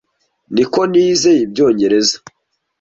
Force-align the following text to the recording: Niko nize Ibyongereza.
Niko 0.53 0.81
nize 0.91 1.31
Ibyongereza. 1.45 2.15